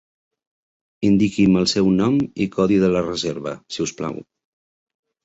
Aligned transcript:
Indiqui'm 1.09 1.59
el 1.61 1.67
seu 1.73 1.89
nom 1.97 2.17
i 2.45 2.47
codi 2.55 2.79
de 2.85 2.89
la 2.97 3.05
reserva 3.09 3.55
si 3.77 3.85
us 3.87 3.95
plau. 4.01 4.19